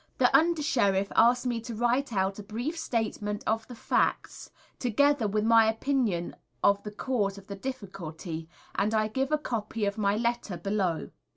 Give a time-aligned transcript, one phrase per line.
[0.17, 5.27] The Under Sheriff asked me to write out a brief statement of the facts, together
[5.27, 9.99] with my opinion of the cause of the difficulty, and I give a copy of
[9.99, 11.11] my letter below.